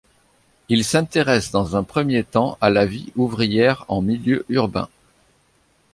[0.67, 4.89] Il s'intéresse dans un premier temps à la vie ouvrière en milieu urbain.